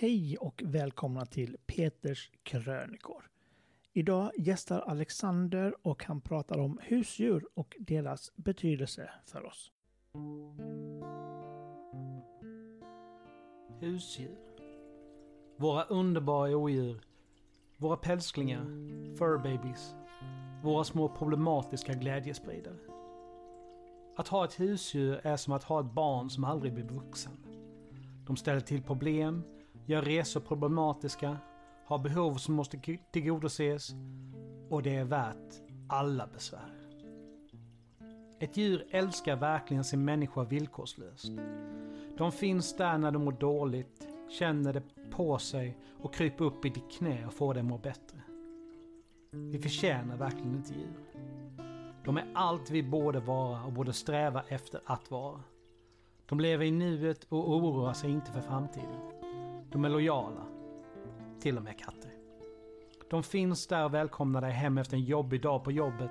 Hej 0.00 0.36
och 0.38 0.62
välkomna 0.64 1.26
till 1.26 1.56
Peters 1.66 2.30
krönikor. 2.42 3.24
Idag 3.92 4.30
gästar 4.36 4.80
Alexander 4.80 5.74
och 5.82 6.04
han 6.04 6.20
pratar 6.20 6.58
om 6.58 6.78
husdjur 6.82 7.46
och 7.54 7.76
deras 7.78 8.32
betydelse 8.36 9.10
för 9.26 9.46
oss. 9.46 9.72
Husdjur. 13.80 14.38
Våra 15.56 15.84
underbara 15.84 16.56
odjur. 16.56 17.00
Våra 17.76 17.96
pälsklingar. 17.96 18.64
Furbabies. 19.16 19.94
Våra 20.62 20.84
små 20.84 21.08
problematiska 21.08 21.92
glädjespridare. 21.92 22.78
Att 24.16 24.28
ha 24.28 24.44
ett 24.44 24.60
husdjur 24.60 25.20
är 25.22 25.36
som 25.36 25.52
att 25.52 25.64
ha 25.64 25.80
ett 25.80 25.92
barn 25.92 26.30
som 26.30 26.44
aldrig 26.44 26.74
blir 26.74 26.84
vuxen. 26.84 27.32
De 28.26 28.36
ställer 28.36 28.60
till 28.60 28.82
problem, 28.82 29.44
gör 29.88 30.02
resor 30.02 30.40
problematiska, 30.40 31.36
har 31.84 31.98
behov 31.98 32.34
som 32.34 32.54
måste 32.54 32.80
tillgodoses 33.12 33.90
och 34.70 34.82
det 34.82 34.96
är 34.96 35.04
värt 35.04 35.62
alla 35.88 36.26
besvär. 36.26 36.74
Ett 38.38 38.56
djur 38.56 38.86
älskar 38.90 39.36
verkligen 39.36 39.84
sin 39.84 40.04
människa 40.04 40.44
villkorslöst. 40.44 41.32
De 42.18 42.32
finns 42.32 42.76
där 42.76 42.98
när 42.98 43.10
de 43.10 43.24
mår 43.24 43.32
dåligt, 43.32 44.08
känner 44.38 44.72
det 44.72 44.82
på 45.10 45.38
sig 45.38 45.78
och 46.02 46.14
kryper 46.14 46.44
upp 46.44 46.64
i 46.64 46.68
ditt 46.68 46.92
knä 46.92 47.26
och 47.26 47.32
får 47.32 47.54
dig 47.54 47.60
att 47.60 47.66
må 47.66 47.78
bättre. 47.78 48.20
Vi 49.30 49.58
förtjänar 49.58 50.16
verkligen 50.16 50.56
inte 50.56 50.74
djur. 50.74 51.24
De 52.04 52.16
är 52.16 52.30
allt 52.34 52.70
vi 52.70 52.82
borde 52.82 53.20
vara 53.20 53.64
och 53.64 53.72
borde 53.72 53.92
sträva 53.92 54.42
efter 54.48 54.80
att 54.84 55.10
vara. 55.10 55.40
De 56.26 56.40
lever 56.40 56.64
i 56.64 56.70
nuet 56.70 57.24
och 57.24 57.50
oroar 57.50 57.92
sig 57.92 58.10
inte 58.10 58.32
för 58.32 58.40
framtiden. 58.40 59.17
De 59.70 59.84
är 59.84 59.88
lojala. 59.88 60.46
Till 61.40 61.56
och 61.56 61.62
med 61.62 61.78
katter. 61.78 62.12
De 63.10 63.22
finns 63.22 63.66
där 63.66 63.84
och 63.84 63.94
välkomnar 63.94 64.40
dig 64.40 64.52
hem 64.52 64.78
efter 64.78 64.96
en 64.96 65.04
jobbig 65.04 65.42
dag 65.42 65.64
på 65.64 65.72
jobbet. 65.72 66.10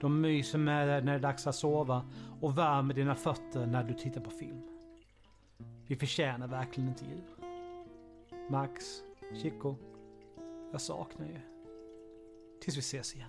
De 0.00 0.20
myser 0.20 0.58
med 0.58 0.88
dig 0.88 1.02
när 1.02 1.12
det 1.12 1.18
är 1.18 1.22
dags 1.22 1.46
att 1.46 1.54
sova 1.54 2.04
och 2.40 2.58
värmer 2.58 2.94
dina 2.94 3.14
fötter 3.14 3.66
när 3.66 3.84
du 3.84 3.94
tittar 3.94 4.20
på 4.20 4.30
film. 4.30 4.62
Vi 5.86 5.96
förtjänar 5.96 6.48
verkligen 6.48 6.88
inte 6.88 7.04
djur. 7.04 7.24
Max, 8.50 9.02
Chico, 9.42 9.76
jag 10.72 10.80
saknar 10.80 11.26
er. 11.26 11.44
Tills 12.60 12.76
vi 12.76 12.80
ses 12.80 13.14
igen. 13.14 13.28